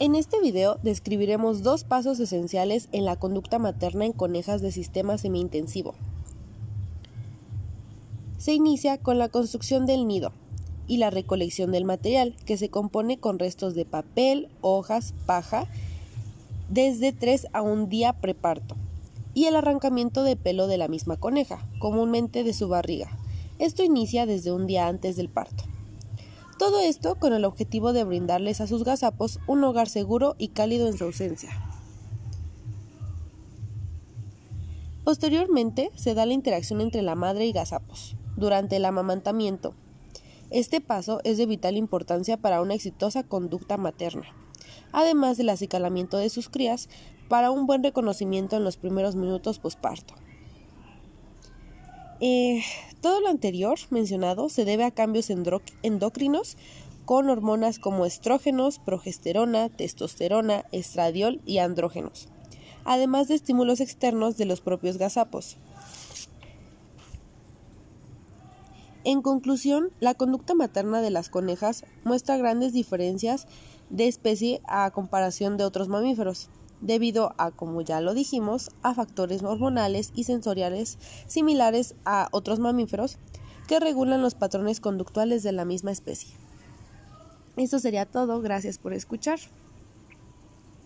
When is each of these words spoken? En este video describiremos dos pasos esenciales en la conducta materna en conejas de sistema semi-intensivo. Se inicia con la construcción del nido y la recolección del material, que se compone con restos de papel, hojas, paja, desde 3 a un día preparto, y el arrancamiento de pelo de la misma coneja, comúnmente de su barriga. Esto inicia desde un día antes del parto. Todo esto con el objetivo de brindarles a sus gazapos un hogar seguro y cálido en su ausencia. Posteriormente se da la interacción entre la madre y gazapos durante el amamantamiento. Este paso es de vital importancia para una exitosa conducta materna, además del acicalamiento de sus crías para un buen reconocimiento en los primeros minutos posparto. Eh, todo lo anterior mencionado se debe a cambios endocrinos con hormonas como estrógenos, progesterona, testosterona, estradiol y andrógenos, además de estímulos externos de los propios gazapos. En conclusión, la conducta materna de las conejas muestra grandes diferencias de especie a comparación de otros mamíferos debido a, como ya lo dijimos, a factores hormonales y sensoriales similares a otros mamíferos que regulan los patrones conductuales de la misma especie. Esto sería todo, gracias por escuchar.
En 0.00 0.14
este 0.14 0.40
video 0.40 0.78
describiremos 0.84 1.64
dos 1.64 1.82
pasos 1.82 2.20
esenciales 2.20 2.88
en 2.92 3.04
la 3.04 3.16
conducta 3.16 3.58
materna 3.58 4.04
en 4.04 4.12
conejas 4.12 4.62
de 4.62 4.70
sistema 4.70 5.18
semi-intensivo. 5.18 5.96
Se 8.36 8.52
inicia 8.52 8.98
con 8.98 9.18
la 9.18 9.28
construcción 9.28 9.86
del 9.86 10.06
nido 10.06 10.30
y 10.86 10.98
la 10.98 11.10
recolección 11.10 11.72
del 11.72 11.84
material, 11.84 12.36
que 12.46 12.56
se 12.56 12.68
compone 12.68 13.18
con 13.18 13.40
restos 13.40 13.74
de 13.74 13.86
papel, 13.86 14.48
hojas, 14.60 15.14
paja, 15.26 15.66
desde 16.70 17.12
3 17.12 17.48
a 17.52 17.62
un 17.62 17.88
día 17.88 18.12
preparto, 18.12 18.76
y 19.34 19.46
el 19.46 19.56
arrancamiento 19.56 20.22
de 20.22 20.36
pelo 20.36 20.68
de 20.68 20.78
la 20.78 20.86
misma 20.86 21.16
coneja, 21.16 21.68
comúnmente 21.80 22.44
de 22.44 22.54
su 22.54 22.68
barriga. 22.68 23.18
Esto 23.58 23.82
inicia 23.82 24.26
desde 24.26 24.52
un 24.52 24.68
día 24.68 24.86
antes 24.86 25.16
del 25.16 25.28
parto. 25.28 25.64
Todo 26.58 26.80
esto 26.80 27.14
con 27.14 27.32
el 27.32 27.44
objetivo 27.44 27.92
de 27.92 28.02
brindarles 28.02 28.60
a 28.60 28.66
sus 28.66 28.82
gazapos 28.82 29.38
un 29.46 29.62
hogar 29.62 29.88
seguro 29.88 30.34
y 30.38 30.48
cálido 30.48 30.88
en 30.88 30.98
su 30.98 31.04
ausencia. 31.04 31.50
Posteriormente 35.04 35.92
se 35.94 36.14
da 36.14 36.26
la 36.26 36.32
interacción 36.32 36.80
entre 36.80 37.02
la 37.02 37.14
madre 37.14 37.46
y 37.46 37.52
gazapos 37.52 38.16
durante 38.36 38.76
el 38.76 38.84
amamantamiento. 38.86 39.72
Este 40.50 40.80
paso 40.80 41.20
es 41.22 41.38
de 41.38 41.46
vital 41.46 41.76
importancia 41.76 42.36
para 42.36 42.60
una 42.60 42.74
exitosa 42.74 43.22
conducta 43.22 43.76
materna, 43.76 44.26
además 44.90 45.36
del 45.36 45.50
acicalamiento 45.50 46.16
de 46.16 46.28
sus 46.28 46.48
crías 46.48 46.88
para 47.28 47.52
un 47.52 47.66
buen 47.66 47.84
reconocimiento 47.84 48.56
en 48.56 48.64
los 48.64 48.76
primeros 48.76 49.14
minutos 49.14 49.60
posparto. 49.60 50.14
Eh, 52.20 52.62
todo 53.00 53.20
lo 53.20 53.28
anterior 53.28 53.78
mencionado 53.90 54.48
se 54.48 54.64
debe 54.64 54.84
a 54.84 54.90
cambios 54.90 55.30
endocrinos 55.30 56.56
con 57.04 57.30
hormonas 57.30 57.78
como 57.78 58.04
estrógenos, 58.06 58.80
progesterona, 58.80 59.68
testosterona, 59.68 60.64
estradiol 60.72 61.40
y 61.46 61.58
andrógenos, 61.58 62.28
además 62.84 63.28
de 63.28 63.36
estímulos 63.36 63.80
externos 63.80 64.36
de 64.36 64.46
los 64.46 64.60
propios 64.60 64.98
gazapos. 64.98 65.56
En 69.04 69.22
conclusión, 69.22 69.90
la 70.00 70.14
conducta 70.14 70.54
materna 70.54 71.00
de 71.00 71.10
las 71.10 71.30
conejas 71.30 71.86
muestra 72.04 72.36
grandes 72.36 72.72
diferencias 72.72 73.46
de 73.90 74.06
especie 74.08 74.60
a 74.64 74.90
comparación 74.90 75.56
de 75.56 75.64
otros 75.64 75.88
mamíferos 75.88 76.50
debido 76.80 77.34
a, 77.38 77.50
como 77.50 77.80
ya 77.80 78.00
lo 78.00 78.14
dijimos, 78.14 78.70
a 78.82 78.94
factores 78.94 79.42
hormonales 79.42 80.12
y 80.14 80.24
sensoriales 80.24 80.98
similares 81.26 81.94
a 82.04 82.28
otros 82.32 82.58
mamíferos 82.58 83.18
que 83.66 83.80
regulan 83.80 84.22
los 84.22 84.34
patrones 84.34 84.80
conductuales 84.80 85.42
de 85.42 85.52
la 85.52 85.64
misma 85.64 85.92
especie. 85.92 86.34
Esto 87.56 87.78
sería 87.78 88.06
todo, 88.06 88.40
gracias 88.40 88.78
por 88.78 88.94
escuchar. 88.94 89.38